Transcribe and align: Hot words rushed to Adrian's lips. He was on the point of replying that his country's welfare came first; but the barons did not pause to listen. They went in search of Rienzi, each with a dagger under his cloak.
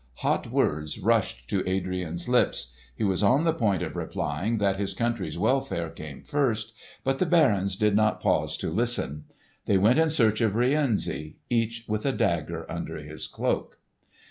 Hot 0.25 0.49
words 0.49 0.97
rushed 0.97 1.47
to 1.49 1.63
Adrian's 1.69 2.27
lips. 2.27 2.73
He 2.95 3.03
was 3.03 3.21
on 3.21 3.43
the 3.43 3.53
point 3.53 3.83
of 3.83 3.95
replying 3.95 4.57
that 4.57 4.77
his 4.77 4.95
country's 4.95 5.37
welfare 5.37 5.91
came 5.91 6.23
first; 6.23 6.73
but 7.03 7.19
the 7.19 7.25
barons 7.27 7.75
did 7.75 7.95
not 7.95 8.19
pause 8.19 8.57
to 8.57 8.71
listen. 8.71 9.25
They 9.67 9.77
went 9.77 9.99
in 9.99 10.09
search 10.09 10.41
of 10.41 10.55
Rienzi, 10.55 11.37
each 11.51 11.85
with 11.87 12.03
a 12.07 12.11
dagger 12.11 12.65
under 12.67 12.97
his 12.97 13.27
cloak. 13.27 13.77